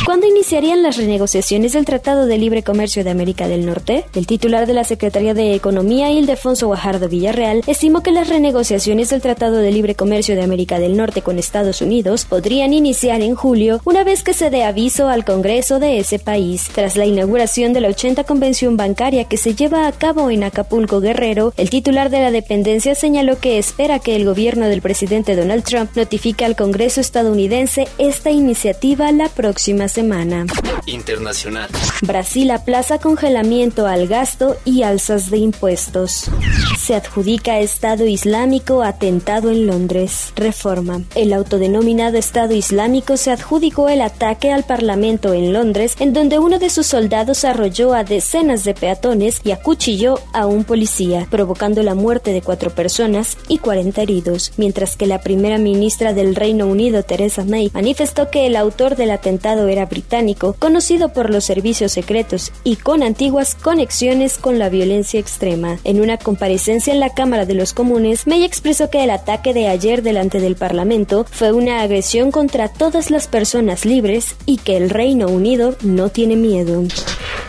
¿Cuándo 0.05 0.27
iniciarían 0.27 0.83
las 0.83 0.97
renegociaciones 0.97 1.71
del 1.71 1.85
Tratado 1.85 2.25
de 2.25 2.37
Libre 2.37 2.63
Comercio 2.63 3.05
de 3.05 3.11
América 3.11 3.47
del 3.47 3.65
Norte? 3.65 4.03
El 4.13 4.27
titular 4.27 4.67
de 4.67 4.73
la 4.73 4.83
Secretaría 4.83 5.33
de 5.33 5.53
Economía, 5.53 6.11
Ildefonso 6.11 6.67
Guajardo 6.67 7.07
Villarreal, 7.07 7.63
estimó 7.65 8.03
que 8.03 8.11
las 8.11 8.27
renegociaciones 8.27 9.09
del 9.09 9.21
Tratado 9.21 9.57
de 9.57 9.71
Libre 9.71 9.95
Comercio 9.95 10.35
de 10.35 10.41
América 10.41 10.79
del 10.79 10.97
Norte 10.97 11.21
con 11.21 11.39
Estados 11.39 11.81
Unidos 11.81 12.25
podrían 12.25 12.73
iniciar 12.73 13.21
en 13.21 13.35
julio, 13.35 13.79
una 13.85 14.03
vez 14.03 14.21
que 14.21 14.33
se 14.33 14.49
dé 14.49 14.65
aviso 14.65 15.07
al 15.07 15.23
Congreso 15.23 15.79
de 15.79 15.99
ese 15.99 16.19
país. 16.19 16.67
Tras 16.75 16.97
la 16.97 17.05
inauguración 17.05 17.71
de 17.71 17.79
la 17.79 17.87
80 17.87 18.25
Convención 18.25 18.75
Bancaria 18.75 19.25
que 19.25 19.37
se 19.37 19.55
lleva 19.55 19.87
a 19.87 19.93
cabo 19.93 20.29
en 20.29 20.43
Acapulco 20.43 20.99
Guerrero, 20.99 21.53
el 21.55 21.69
titular 21.69 22.09
de 22.09 22.21
la 22.21 22.31
dependencia 22.31 22.95
señaló 22.95 23.39
que 23.39 23.59
espera 23.59 23.99
que 23.99 24.17
el 24.17 24.25
gobierno 24.25 24.67
del 24.67 24.81
presidente 24.81 25.37
Donald 25.37 25.63
Trump 25.63 26.00
notifique 26.01 26.45
al 26.45 26.55
Congreso 26.55 26.99
estadounidense 26.99 27.87
esta 27.99 28.31
iniciativa 28.31 29.11
la 29.11 29.29
próxima 29.29 29.87
semana. 29.87 30.47
Internacional. 30.87 31.69
Brasil 32.01 32.49
aplaza 32.49 32.97
congelamiento 32.97 33.85
al 33.85 34.07
gasto 34.07 34.57
y 34.65 34.81
alzas 34.81 35.29
de 35.29 35.37
impuestos. 35.37 36.31
Se 36.79 36.95
adjudica 36.95 37.59
Estado 37.59 38.07
Islámico 38.07 38.81
atentado 38.81 39.51
en 39.51 39.67
Londres. 39.67 40.33
Reforma. 40.35 41.03
El 41.13 41.33
autodenominado 41.33 42.17
Estado 42.17 42.55
Islámico 42.55 43.15
se 43.15 43.29
adjudicó 43.29 43.87
el 43.87 44.01
ataque 44.01 44.51
al 44.51 44.63
Parlamento 44.63 45.35
en 45.35 45.53
Londres, 45.53 45.95
en 45.99 46.13
donde 46.13 46.39
uno 46.39 46.57
de 46.57 46.71
sus 46.71 46.87
soldados 46.87 47.45
arrolló 47.45 47.93
a 47.93 48.03
decenas 48.03 48.63
de 48.63 48.73
peatones 48.73 49.39
y 49.43 49.51
acuchilló 49.51 50.19
a 50.33 50.47
un 50.47 50.63
policía, 50.63 51.27
provocando 51.29 51.83
la 51.83 51.93
muerte 51.93 52.33
de 52.33 52.41
cuatro 52.41 52.71
personas 52.71 53.37
y 53.47 53.59
40 53.59 54.01
heridos, 54.01 54.53
mientras 54.57 54.95
que 54.95 55.05
la 55.05 55.21
primera 55.21 55.59
ministra 55.59 55.90
del 55.99 56.35
Reino 56.35 56.67
Unido, 56.67 57.03
Theresa 57.03 57.43
May, 57.43 57.69
manifestó 57.73 58.29
que 58.29 58.47
el 58.47 58.55
autor 58.55 58.95
del 58.95 59.11
atentado 59.11 59.67
era 59.67 59.85
británico, 59.85 60.55
conocido 60.57 61.09
por 61.09 61.29
los 61.29 61.43
servicios 61.43 61.91
secretos 61.91 62.51
y 62.63 62.77
con 62.77 63.03
antiguas 63.03 63.55
conexiones 63.55 64.37
con 64.37 64.57
la 64.57 64.69
violencia 64.69 65.19
extrema. 65.19 65.79
En 65.83 65.99
una 65.99 66.17
comparecencia 66.17 66.93
en 66.93 66.99
la 66.99 67.13
Cámara 67.13 67.45
de 67.45 67.53
los 67.53 67.73
Comunes, 67.73 68.25
May 68.25 68.43
expresó 68.43 68.89
que 68.89 69.03
el 69.03 69.09
ataque 69.09 69.53
de 69.53 69.67
ayer 69.67 70.01
delante 70.01 70.39
del 70.39 70.55
Parlamento 70.55 71.25
fue 71.29 71.51
una 71.51 71.81
agresión 71.81 72.31
contra 72.31 72.69
todas 72.69 73.11
las 73.11 73.27
personas 73.27 73.85
libres 73.85 74.35
y 74.45 74.57
que 74.57 74.77
el 74.77 74.89
Reino 74.89 75.27
Unido 75.27 75.75
no 75.81 76.09
tiene 76.09 76.35
miedo. 76.35 76.83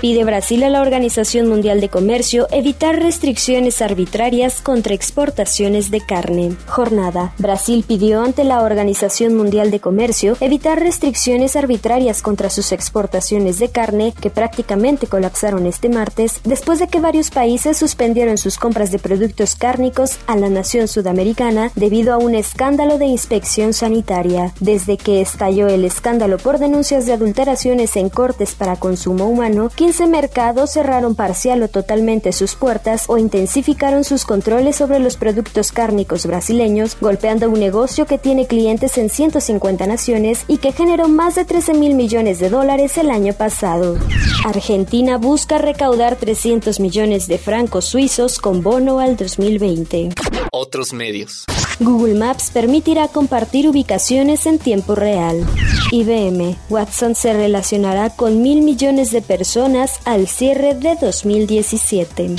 Pide 0.03 0.25
Brasil 0.25 0.65
a 0.65 0.69
la 0.69 0.83
Organización 0.83 1.47
Mundial 1.47 1.81
de 1.81 1.89
Comercio 1.89 2.49
evitar 2.51 2.99
restricciones 2.99 3.81
arbitrarias 3.81 4.61
contra 4.61 4.95
exportaciones 4.95 5.93
de 5.93 6.01
carne. 6.01 6.57
Jornada. 6.67 7.35
Brasil 7.39 7.85
pidió 7.87 8.21
ante 8.21 8.43
la 8.43 8.65
Organización 8.65 9.37
Mundial 9.37 9.71
de 9.71 9.79
Comercio 9.79 10.37
evitar 10.41 10.81
restricciones 10.81 11.55
arbitrarias 11.55 12.21
contra 12.21 12.51
sus 12.51 12.73
exportaciones 12.73 13.61
de 13.61 13.69
carne 13.69 14.13
que 14.21 14.29
prácticamente 14.29 15.07
colapsaron 15.07 15.67
este 15.67 15.89
martes 15.89 16.41
después 16.43 16.81
de 16.81 16.89
que 16.89 16.99
varios 16.99 17.31
países 17.31 17.77
suspendieron 17.77 18.39
sus 18.39 18.59
compras 18.59 18.91
de 18.91 18.99
productos 18.99 19.55
cárnicos 19.55 20.19
a 20.27 20.35
la 20.35 20.49
nación 20.49 20.89
sudamericana 20.89 21.71
debido 21.77 22.13
a 22.13 22.19
un 22.19 22.35
escándalo 22.35 22.99
de 22.99 23.07
inspección 23.07 23.73
sanitaria. 23.73 24.53
Desde 24.59 24.97
que 24.97 25.21
estalló 25.21 25.69
el 25.69 25.85
escándalo 25.85 26.39
por 26.39 26.59
denuncias 26.59 27.07
de 27.07 27.13
adulteraciones 27.13 27.95
en 27.95 28.09
cortes 28.09 28.57
para 28.57 28.75
consumo 28.75 29.27
humano, 29.29 29.71
15 29.73 29.92
mercados 30.01 30.73
cerraron 30.73 31.15
parcial 31.15 31.63
o 31.63 31.69
totalmente 31.69 32.33
sus 32.33 32.55
puertas 32.55 33.05
o 33.09 33.19
intensificaron 33.19 34.05
sus 34.05 34.25
controles 34.25 34.77
sobre 34.77 34.99
los 34.99 35.17
productos 35.17 35.71
cárnicos 35.71 36.27
brasileños, 36.27 36.97
golpeando 37.01 37.49
un 37.49 37.61
negocio 37.61 38.07
que 38.07 38.19
tiene 38.19 38.47
clientes 38.47 38.97
en 38.99 39.11
150 39.11 39.87
naciones 39.87 40.45
y 40.49 40.59
que 40.59 40.73
generó 40.73 41.09
más 41.09 41.35
de 41.35 41.45
13 41.45 41.75
mil 41.75 41.95
millones 41.95 42.39
de 42.39 42.49
dólares 42.49 42.97
el 42.99 43.11
año 43.11 43.35
pasado. 43.35 43.99
Argentina 44.45 45.19
busca 45.19 45.59
recaudar 45.59 46.17
300 46.17 46.81
millones 46.81 47.29
de 47.29 47.39
francos 47.39 47.85
suizos 47.85 48.39
con 48.39 48.63
bono 48.63 48.99
al 48.99 49.17
2020. 49.17 50.11
Otros 50.51 50.93
medios. 50.93 51.45
Google 51.81 52.15
Maps 52.15 52.51
permitirá 52.51 53.09
compartir 53.09 53.69
ubicaciones 53.69 54.47
en 54.47 54.59
tiempo 54.59 54.95
real. 54.95 55.47
IBM, 55.91 56.57
Watson 56.71 57.15
se 57.15 57.33
relacionará 57.33 58.11
con 58.11 58.43
mil 58.43 58.63
millones 58.63 59.11
de 59.11 59.23
personas 59.23 60.01
al 60.05 60.29
cierre 60.29 60.75
de 60.75 60.97
2017. 60.97 62.37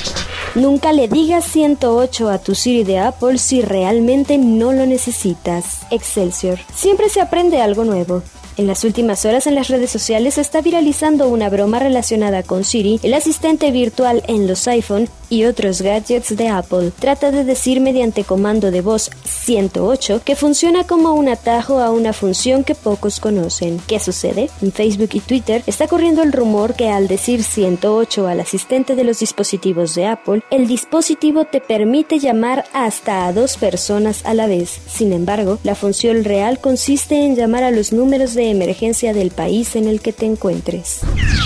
Nunca 0.55 0.93
le 0.93 1.07
digas 1.07 1.45
108 1.45 2.29
a 2.29 2.37
tu 2.37 2.55
Siri 2.55 2.83
de 2.83 2.99
Apple 2.99 3.37
si 3.37 3.61
realmente 3.61 4.37
no 4.37 4.71
lo 4.71 4.85
necesitas. 4.85 5.81
Excelsior. 5.91 6.59
Siempre 6.75 7.09
se 7.09 7.21
aprende 7.21 7.61
algo 7.61 7.83
nuevo. 7.83 8.21
En 8.55 8.67
las 8.67 8.83
últimas 8.83 9.25
horas 9.25 9.47
en 9.47 9.55
las 9.55 9.69
redes 9.69 9.89
sociales 9.89 10.35
se 10.35 10.41
está 10.41 10.61
viralizando 10.61 11.27
una 11.27 11.49
broma 11.49 11.79
relacionada 11.79 12.43
con 12.43 12.63
Siri, 12.63 12.99
el 13.01 13.15
asistente 13.15 13.71
virtual 13.71 14.21
en 14.27 14.47
los 14.47 14.67
iPhone 14.67 15.09
y 15.33 15.45
otros 15.45 15.81
gadgets 15.81 16.37
de 16.37 16.47
Apple. 16.47 16.91
Trata 16.99 17.31
de 17.31 17.43
decir 17.43 17.81
mediante 17.81 18.23
comando 18.23 18.69
de 18.69 18.81
voz 18.81 19.09
108 19.25 20.21
que 20.23 20.35
funciona 20.35 20.85
como 20.85 21.13
un 21.13 21.27
atajo 21.27 21.79
a 21.79 21.89
una 21.89 22.13
función 22.13 22.63
que 22.63 22.75
pocos 22.75 23.19
conocen. 23.19 23.81
¿Qué 23.87 23.99
sucede? 23.99 24.51
En 24.61 24.71
Facebook 24.71 25.09
y 25.13 25.21
Twitter 25.21 25.63
está 25.65 25.87
corriendo 25.87 26.21
el 26.21 26.33
rumor 26.33 26.75
que 26.75 26.89
al 26.89 27.07
decir 27.07 27.43
108 27.43 28.27
al 28.27 28.41
asistente 28.41 28.95
de 28.95 29.03
los 29.03 29.19
dispositivos 29.19 29.95
de 29.95 30.05
Apple, 30.05 30.43
el 30.51 30.67
dispositivo 30.67 31.45
te 31.45 31.61
permite 31.61 32.19
llamar 32.19 32.65
hasta 32.71 33.25
a 33.25 33.33
dos 33.33 33.57
personas 33.57 34.23
a 34.25 34.35
la 34.35 34.45
vez. 34.45 34.81
Sin 34.87 35.13
embargo, 35.13 35.57
la 35.63 35.73
función 35.73 36.23
real 36.23 36.59
consiste 36.59 37.25
en 37.25 37.35
llamar 37.35 37.63
a 37.63 37.71
los 37.71 37.91
números 37.91 38.35
de 38.35 38.51
emergencia 38.51 39.13
del 39.13 39.31
país 39.31 39.75
en 39.75 39.87
el 39.87 39.99
que 39.99 40.13
te 40.13 40.27
encuentres. 40.27 41.01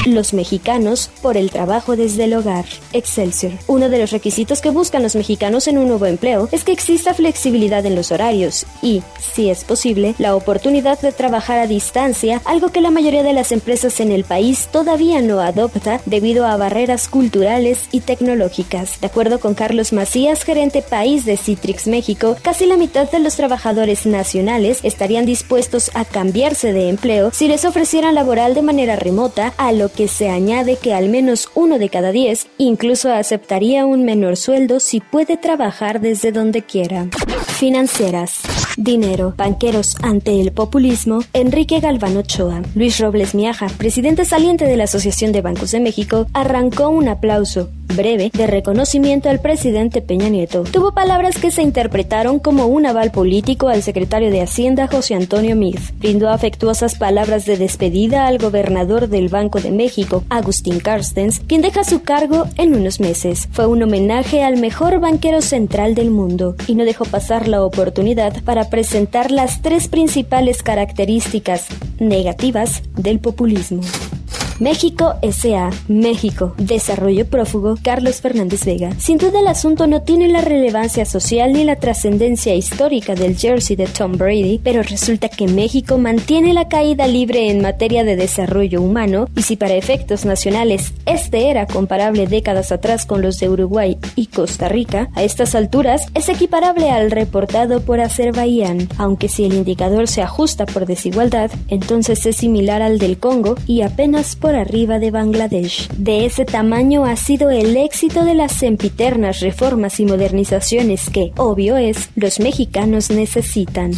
Los 0.05 0.33
mexicanos 0.33 1.09
por 1.21 1.37
el 1.37 1.51
trabajo 1.51 1.95
desde 1.95 2.25
el 2.25 2.33
hogar. 2.33 2.65
Excelsior. 2.91 3.53
Uno 3.77 3.89
de 3.89 3.99
los 3.99 4.09
requisitos 4.09 4.59
que 4.59 4.71
buscan 4.71 5.03
los 5.03 5.15
mexicanos 5.15 5.67
en 5.67 5.77
un 5.77 5.87
nuevo 5.87 6.07
empleo 6.07 6.49
es 6.51 6.63
que 6.63 6.71
exista 6.71 7.13
flexibilidad 7.13 7.85
en 7.85 7.93
los 7.93 8.11
horarios 8.11 8.65
y, 8.81 9.03
si 9.19 9.51
es 9.51 9.63
posible, 9.63 10.15
la 10.17 10.35
oportunidad 10.35 10.99
de 10.99 11.11
trabajar 11.11 11.59
a 11.59 11.67
distancia, 11.67 12.41
algo 12.45 12.69
que 12.69 12.81
la 12.81 12.89
mayoría 12.89 13.21
de 13.21 13.33
las 13.33 13.51
empresas 13.51 13.99
en 13.99 14.11
el 14.11 14.23
país 14.23 14.67
todavía 14.71 15.21
no 15.21 15.41
adopta 15.41 16.01
debido 16.07 16.47
a 16.47 16.57
barreras 16.57 17.07
culturales 17.07 17.87
y 17.91 17.99
tecnológicas. 17.99 18.99
De 18.99 19.05
acuerdo 19.05 19.39
con 19.39 19.53
Carlos 19.53 19.93
Macías, 19.93 20.41
gerente 20.41 20.81
país 20.81 21.23
de 21.25 21.37
Citrix 21.37 21.85
México, 21.85 22.35
casi 22.41 22.65
la 22.65 22.77
mitad 22.77 23.11
de 23.11 23.19
los 23.19 23.35
trabajadores 23.35 24.07
nacionales 24.07 24.79
estarían 24.81 25.27
dispuestos 25.27 25.91
a 25.93 26.03
cambiarse 26.03 26.73
de 26.73 26.89
empleo 26.89 27.29
si 27.31 27.47
les 27.47 27.63
ofrecieran 27.63 28.15
laboral 28.15 28.55
de 28.55 28.63
manera 28.63 28.95
remota, 28.95 29.53
a 29.57 29.71
lo 29.71 29.91
que 29.91 30.07
se 30.07 30.29
añade 30.29 30.77
que 30.77 30.95
al 30.95 31.09
menos 31.09 31.51
uno 31.53 31.77
de 31.77 31.89
cada 31.89 32.11
diez 32.11 32.47
incluso 32.57 33.13
aceptaría 33.13 33.66
un 33.75 34.05
menor 34.05 34.37
sueldo 34.37 34.79
si 34.79 35.01
puede 35.01 35.35
trabajar 35.35 35.99
desde 35.99 36.31
donde 36.31 36.61
quiera. 36.61 37.07
Financieras. 37.47 38.41
Dinero, 38.77 39.33
banqueros 39.35 39.97
ante 40.01 40.39
el 40.39 40.51
populismo, 40.51 41.19
Enrique 41.33 41.79
Galván 41.79 42.15
Ochoa. 42.15 42.61
Luis 42.75 42.99
Robles 42.99 43.35
Miaja, 43.35 43.67
presidente 43.77 44.23
saliente 44.23 44.65
de 44.65 44.77
la 44.77 44.85
Asociación 44.85 45.31
de 45.31 45.41
Bancos 45.41 45.71
de 45.71 45.79
México, 45.79 46.27
arrancó 46.33 46.89
un 46.89 47.09
aplauso 47.09 47.69
breve 47.87 48.31
de 48.33 48.47
reconocimiento 48.47 49.29
al 49.29 49.39
presidente 49.39 50.01
Peña 50.01 50.29
Nieto. 50.29 50.63
Tuvo 50.63 50.93
palabras 50.93 51.37
que 51.37 51.51
se 51.51 51.61
interpretaron 51.61 52.39
como 52.39 52.67
un 52.67 52.85
aval 52.85 53.11
político 53.11 53.67
al 53.69 53.83
secretario 53.83 54.29
de 54.29 54.41
Hacienda 54.41 54.87
José 54.87 55.15
Antonio 55.15 55.55
Miz. 55.55 55.93
Brindó 55.99 56.29
afectuosas 56.29 56.95
palabras 56.95 57.45
de 57.45 57.57
despedida 57.57 58.27
al 58.27 58.37
gobernador 58.37 59.09
del 59.09 59.29
Banco 59.29 59.59
de 59.59 59.71
México, 59.71 60.23
Agustín 60.29 60.79
Carstens, 60.79 61.39
quien 61.39 61.61
deja 61.61 61.83
su 61.83 62.03
cargo 62.03 62.45
en 62.57 62.75
unos 62.75 62.99
meses. 62.99 63.47
Fue 63.51 63.67
un 63.67 63.83
homenaje 63.83 64.43
al 64.43 64.57
mejor 64.57 64.99
banquero 64.99 65.41
central 65.41 65.95
del 65.95 66.11
mundo 66.11 66.55
y 66.67 66.75
no 66.75 66.85
dejó 66.85 67.05
pasar 67.05 67.47
la 67.47 67.63
oportunidad 67.63 68.43
para 68.43 68.69
presentar 68.69 69.31
las 69.31 69.61
tres 69.61 69.87
principales 69.87 70.63
características 70.63 71.67
negativas 71.99 72.83
del 72.95 73.19
populismo. 73.19 73.81
México 74.59 75.13
S.A. 75.21 75.69
México. 75.87 76.55
Desarrollo 76.57 77.27
prófugo. 77.27 77.75
Carlos 77.83 78.21
Fernández 78.21 78.65
Vega. 78.65 78.91
Sin 78.97 79.17
duda 79.17 79.39
el 79.39 79.47
asunto 79.47 79.85
no 79.85 80.01
tiene 80.01 80.27
la 80.29 80.41
relevancia 80.41 81.05
social 81.05 81.53
ni 81.53 81.63
la 81.63 81.75
trascendencia 81.75 82.55
histórica 82.55 83.13
del 83.13 83.37
jersey 83.37 83.75
de 83.75 83.85
Tom 83.85 84.13
Brady, 84.13 84.59
pero 84.63 84.81
resulta 84.81 85.29
que 85.29 85.47
México 85.47 85.97
mantiene 85.97 86.53
la 86.53 86.67
caída 86.67 87.07
libre 87.07 87.51
en 87.51 87.61
materia 87.61 88.03
de 88.03 88.15
desarrollo 88.15 88.81
humano 88.81 89.27
y 89.35 89.43
si 89.43 89.57
para 89.57 89.75
efectos 89.75 90.25
nacionales 90.25 90.93
este 91.05 91.49
era 91.49 91.67
comparable 91.67 92.25
décadas 92.25 92.71
atrás 92.71 93.05
con 93.05 93.21
los 93.21 93.39
de 93.39 93.49
Uruguay 93.49 93.97
y 94.15 94.27
Costa 94.27 94.69
Rica, 94.69 95.09
a 95.13 95.23
estas 95.23 95.53
alturas 95.55 96.01
es 96.15 96.29
equiparable 96.29 96.89
al 96.89 97.11
reportado 97.11 97.81
por 97.81 97.99
Azerbaiyán, 97.99 98.89
aunque 98.97 99.27
si 99.27 99.45
el 99.45 99.53
indicador 99.53 100.07
se 100.07 100.21
ajusta 100.21 100.65
por 100.65 100.85
desigualdad, 100.85 101.51
entonces 101.67 102.25
es 102.25 102.37
similar 102.37 102.81
al 102.81 102.97
del 102.97 103.19
Congo 103.19 103.55
y 103.67 103.81
apenas 103.81 104.35
por 104.35 104.46
arriba 104.55 104.99
de 104.99 105.11
Bangladesh. 105.11 105.89
De 105.97 106.25
ese 106.25 106.45
tamaño 106.45 107.05
ha 107.05 107.15
sido 107.15 107.49
el 107.49 107.75
éxito 107.77 108.23
de 108.23 108.35
las 108.35 108.53
sempiternas 108.53 109.39
reformas 109.39 109.99
y 109.99 110.05
modernizaciones 110.05 111.09
que, 111.09 111.31
obvio 111.37 111.77
es, 111.77 112.09
los 112.15 112.39
mexicanos 112.39 113.09
necesitan 113.09 113.91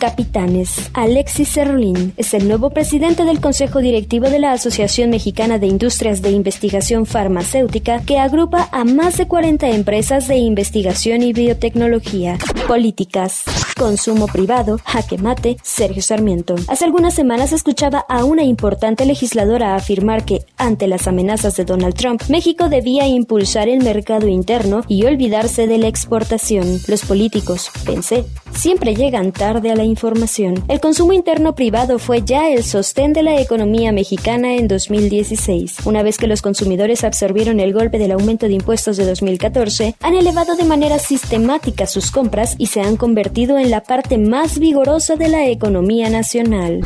capitanes. 0.00 0.90
Alexis 0.94 1.52
Cerrolín 1.52 2.12
es 2.16 2.34
el 2.34 2.48
nuevo 2.48 2.70
presidente 2.70 3.24
del 3.24 3.40
Consejo 3.40 3.78
Directivo 3.78 4.28
de 4.28 4.40
la 4.40 4.50
Asociación 4.50 5.10
Mexicana 5.10 5.58
de 5.58 5.68
Industrias 5.68 6.22
de 6.22 6.30
Investigación 6.30 7.06
Farmacéutica, 7.06 8.00
que 8.04 8.18
agrupa 8.18 8.68
a 8.72 8.84
más 8.84 9.18
de 9.18 9.28
40 9.28 9.68
empresas 9.68 10.26
de 10.26 10.38
investigación 10.38 11.22
y 11.22 11.32
biotecnología. 11.32 12.38
Políticas. 12.66 13.44
Consumo 13.78 14.26
privado, 14.26 14.78
jaque 14.84 15.18
mate, 15.18 15.56
Sergio 15.62 16.02
Sarmiento. 16.02 16.54
Hace 16.68 16.84
algunas 16.84 17.14
semanas 17.14 17.52
escuchaba 17.52 18.04
a 18.08 18.24
una 18.24 18.42
importante 18.42 19.06
legisladora 19.06 19.74
afirmar 19.74 20.24
que, 20.24 20.44
ante 20.56 20.86
las 20.86 21.06
amenazas 21.06 21.56
de 21.56 21.64
Donald 21.64 21.94
Trump, 21.94 22.22
México 22.28 22.68
debía 22.68 23.06
impulsar 23.06 23.68
el 23.68 23.82
mercado 23.84 24.28
interno 24.28 24.82
y 24.88 25.04
olvidarse 25.04 25.66
de 25.66 25.78
la 25.78 25.88
exportación. 25.88 26.66
Los 26.88 27.04
políticos, 27.04 27.70
pensé, 27.84 28.24
siempre 28.52 28.94
llegan 28.94 29.32
tarde 29.32 29.70
a 29.70 29.76
la 29.76 29.84
información. 29.90 30.64
El 30.68 30.80
consumo 30.80 31.12
interno 31.12 31.54
privado 31.54 31.98
fue 31.98 32.22
ya 32.22 32.48
el 32.48 32.64
sostén 32.64 33.12
de 33.12 33.22
la 33.22 33.40
economía 33.40 33.92
mexicana 33.92 34.54
en 34.54 34.68
2016. 34.68 35.78
Una 35.84 36.02
vez 36.02 36.16
que 36.16 36.26
los 36.26 36.40
consumidores 36.42 37.04
absorbieron 37.04 37.60
el 37.60 37.72
golpe 37.72 37.98
del 37.98 38.12
aumento 38.12 38.46
de 38.46 38.54
impuestos 38.54 38.96
de 38.96 39.04
2014, 39.06 39.96
han 40.00 40.14
elevado 40.14 40.56
de 40.56 40.64
manera 40.64 40.98
sistemática 40.98 41.86
sus 41.86 42.10
compras 42.10 42.54
y 42.56 42.66
se 42.66 42.80
han 42.80 42.96
convertido 42.96 43.58
en 43.58 43.70
la 43.70 43.82
parte 43.82 44.16
más 44.16 44.58
vigorosa 44.58 45.16
de 45.16 45.28
la 45.28 45.48
economía 45.48 46.08
nacional. 46.08 46.80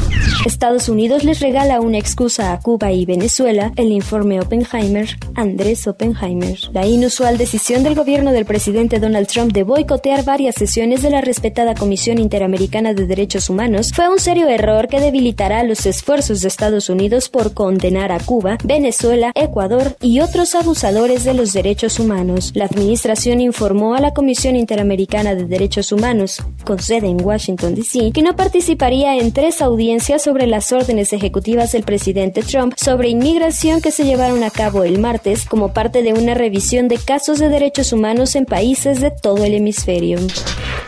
Estados 0.47 0.89
Unidos 0.89 1.25
les 1.25 1.41
regala 1.41 1.81
una 1.81 1.99
excusa 1.99 2.53
a 2.53 2.61
Cuba 2.61 2.93
y 2.93 3.05
Venezuela, 3.05 3.73
el 3.77 3.93
informe 3.93 4.41
Oppenheimer, 4.41 5.09
Andrés 5.35 5.87
Oppenheimer. 5.87 6.59
La 6.73 6.87
inusual 6.87 7.39
decisión 7.39 7.83
del 7.83 7.95
gobierno 7.95 8.33
del 8.33 8.45
presidente 8.45 9.01
Donald 9.01 9.27
Trump 9.27 9.53
de 9.53 9.63
boicotear 9.63 10.25
varias 10.25 10.55
sesiones 10.55 11.03
de 11.03 11.11
la 11.11 11.21
respetada 11.21 11.75
Comisión 11.75 12.19
Interamericana 12.19 12.94
de 12.95 13.07
Derechos 13.07 13.51
Humanos 13.51 13.93
fue 13.95 14.09
un 14.09 14.19
serio 14.19 14.49
error 14.49 14.89
que 14.89 15.01
debilitará 15.01 15.63
los 15.65 15.87
esfuerzos 15.87 16.41
de 16.41 16.49
Estados 16.49 16.89
Unidos 16.89 17.29
por 17.29 17.55
condenar 17.55 18.13
a 18.13 18.21
Cuba, 18.21 18.59
Venezuela, 18.65 19.33
Ecuador 19.35 19.97
y 20.01 20.21
otros 20.21 20.55
abusadores 20.55 21.25
de 21.25 21.35
los 21.35 21.53
derechos 21.53 21.99
humanos. 21.99 22.53
La 22.55 22.67
administración 22.67 23.41
informó 23.41 23.95
a 23.95 24.01
la 24.01 24.15
Comisión 24.15 24.57
Interamericana 24.57 25.35
de 25.35 25.45
Derechos 25.45 25.93
Humanos, 25.93 26.43
con 26.65 26.79
sede 26.81 27.09
en 27.09 27.25
Washington, 27.25 27.75
D.C., 27.75 28.13
que 28.13 28.23
no 28.23 28.37
participaría 28.37 29.17
en 29.17 29.33
tres 29.33 29.61
audiencias 29.63 30.23
sobre 30.23 30.47
las 30.47 30.73
órdenes 30.73 31.13
ejecutivas 31.13 31.73
del 31.73 31.83
presidente 31.83 32.43
Trump 32.43 32.75
sobre 32.77 33.09
inmigración 33.09 33.81
que 33.81 33.91
se 33.91 34.05
llevaron 34.05 34.43
a 34.43 34.51
cabo 34.51 34.85
el 34.85 34.99
martes 34.99 35.45
como 35.45 35.73
parte 35.73 36.03
de 36.03 36.13
una 36.13 36.35
revisión 36.35 36.89
de 36.89 36.99
casos 36.99 37.39
de 37.39 37.49
derechos 37.49 37.93
humanos 37.93 38.35
en 38.37 38.45
países 38.45 39.01
de 39.01 39.11
todo 39.11 39.45
el 39.45 39.55
hemisferio. 39.55 40.19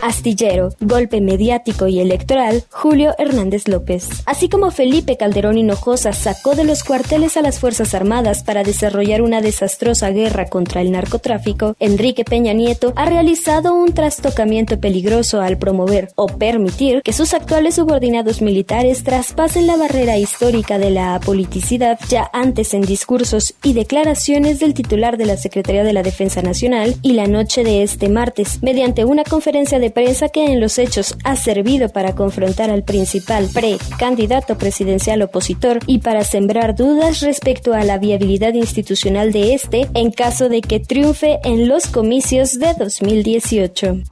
Astillero, 0.02 0.70
golpe 0.80 1.20
mediático 1.20 1.88
y 1.88 1.95
electoral, 2.00 2.64
Julio 2.70 3.14
Hernández 3.18 3.68
López. 3.68 4.08
Así 4.26 4.48
como 4.48 4.70
Felipe 4.70 5.16
Calderón 5.16 5.58
Hinojosa 5.58 6.12
sacó 6.12 6.54
de 6.54 6.64
los 6.64 6.84
cuarteles 6.84 7.36
a 7.36 7.42
las 7.42 7.58
Fuerzas 7.58 7.94
Armadas 7.94 8.42
para 8.42 8.62
desarrollar 8.62 9.22
una 9.22 9.40
desastrosa 9.40 10.10
guerra 10.10 10.46
contra 10.46 10.80
el 10.80 10.92
narcotráfico, 10.92 11.76
Enrique 11.80 12.24
Peña 12.24 12.52
Nieto 12.52 12.92
ha 12.96 13.06
realizado 13.06 13.74
un 13.74 13.92
trastocamiento 13.92 14.78
peligroso 14.80 15.40
al 15.40 15.58
promover 15.58 16.10
o 16.14 16.26
permitir 16.26 17.02
que 17.02 17.12
sus 17.12 17.34
actuales 17.34 17.76
subordinados 17.76 18.42
militares 18.42 19.04
traspasen 19.04 19.66
la 19.66 19.76
barrera 19.76 20.18
histórica 20.18 20.78
de 20.78 20.90
la 20.90 21.14
apoliticidad 21.14 21.98
ya 22.08 22.30
antes 22.32 22.74
en 22.74 22.82
discursos 22.82 23.54
y 23.62 23.72
declaraciones 23.72 24.58
del 24.58 24.74
titular 24.74 25.16
de 25.16 25.26
la 25.26 25.36
Secretaría 25.36 25.84
de 25.84 25.92
la 25.92 26.02
Defensa 26.02 26.42
Nacional 26.42 26.96
y 27.02 27.12
la 27.12 27.26
noche 27.26 27.64
de 27.64 27.82
este 27.82 28.08
martes, 28.08 28.62
mediante 28.62 29.04
una 29.04 29.24
conferencia 29.24 29.78
de 29.78 29.90
prensa 29.90 30.28
que 30.28 30.46
en 30.46 30.60
los 30.60 30.78
hechos 30.78 31.16
ha 31.24 31.36
servido 31.36 31.85
para 31.88 32.14
confrontar 32.14 32.70
al 32.70 32.84
principal 32.84 33.48
pre-candidato 33.52 34.58
presidencial 34.58 35.22
opositor 35.22 35.78
y 35.86 35.98
para 35.98 36.24
sembrar 36.24 36.74
dudas 36.74 37.20
respecto 37.20 37.74
a 37.74 37.84
la 37.84 37.98
viabilidad 37.98 38.54
institucional 38.54 39.32
de 39.32 39.54
este 39.54 39.88
en 39.94 40.10
caso 40.10 40.48
de 40.48 40.60
que 40.60 40.80
triunfe 40.80 41.38
en 41.44 41.68
los 41.68 41.86
comicios 41.86 42.58
de 42.58 42.74
2018. 42.74 44.02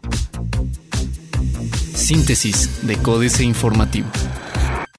Síntesis 1.95 2.87
de 2.87 2.97
Códice 2.97 3.45
Informativo. 3.45 4.09